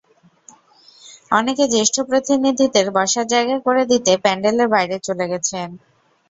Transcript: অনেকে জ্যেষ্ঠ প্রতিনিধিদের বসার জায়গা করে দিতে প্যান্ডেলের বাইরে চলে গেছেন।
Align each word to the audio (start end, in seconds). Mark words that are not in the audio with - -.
অনেকে 1.31 1.63
জ্যেষ্ঠ 1.73 1.95
প্রতিনিধিদের 2.09 2.85
বসার 2.97 3.25
জায়গা 3.33 3.57
করে 3.65 3.83
দিতে 3.91 4.11
প্যান্ডেলের 4.23 4.67
বাইরে 4.69 4.95
চলে 5.07 5.25
গেছেন। 5.31 5.67